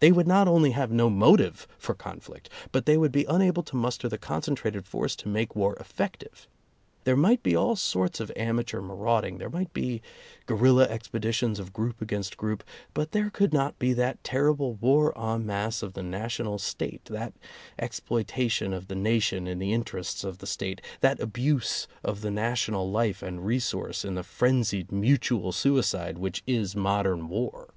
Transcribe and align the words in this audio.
They 0.00 0.12
would 0.12 0.26
not 0.26 0.46
only 0.46 0.72
have 0.72 0.90
no 0.90 1.08
motive 1.08 1.66
for 1.78 1.94
conflict, 1.94 2.50
but 2.70 2.84
they 2.84 2.98
would 2.98 3.12
be 3.12 3.24
unable 3.24 3.62
to 3.62 3.76
muster 3.76 4.10
the 4.10 4.18
concentrated 4.18 4.84
force 4.84 5.16
to 5.16 5.26
make 5.30 5.56
war 5.56 5.74
effective. 5.80 6.46
There 7.04 7.16
might 7.16 7.42
be 7.42 7.56
all 7.56 7.76
sorts 7.76 8.20
of 8.20 8.30
amateur 8.36 8.82
marauding, 8.82 9.38
there 9.38 9.48
might 9.48 9.72
be 9.72 10.02
guerilla 10.44 10.86
ex 10.90 11.08
peditions 11.08 11.58
of 11.58 11.72
group 11.72 12.02
against 12.02 12.36
group, 12.36 12.62
but 12.92 13.12
there 13.12 13.30
could 13.30 13.54
not 13.54 13.78
be 13.78 13.94
that 13.94 14.22
terrible 14.22 14.74
war 14.74 15.18
en 15.18 15.46
masse 15.46 15.82
of 15.82 15.94
the 15.94 16.02
national 16.02 16.58
State, 16.58 17.06
that 17.06 17.32
exploitation 17.78 18.74
of 18.74 18.88
the 18.88 18.94
nation 18.94 19.46
in 19.46 19.58
the 19.58 19.72
in 19.72 19.82
terests 19.82 20.24
of 20.26 20.40
the 20.40 20.46
State, 20.46 20.82
that 21.00 21.20
abuse 21.20 21.88
of 22.04 22.20
the 22.20 22.30
national 22.30 22.90
life 22.90 23.22
and 23.22 23.46
resource 23.46 24.04
in 24.04 24.14
the 24.14 24.22
frenzied 24.22 24.92
mutual 24.92 25.52
suicide, 25.52 26.18
which 26.18 26.42
is 26.46 26.76
modern 26.76 27.30
war. 27.30 27.72